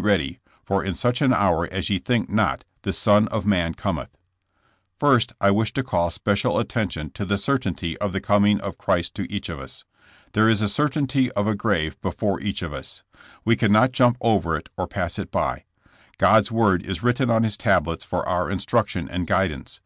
[0.00, 4.14] ready, for in such an hour as ye think not the Son of Man Cometh/'
[5.00, 8.78] First, I wish to call special at tention to the certainty of the coming of
[8.78, 9.84] Christ to each of us.
[10.34, 13.02] There is a certainty of a grave before each of us.
[13.44, 15.64] We cannot jump over it or pass it by.
[16.20, 19.80] God^s word is written on His tablets for our instruction and guidance.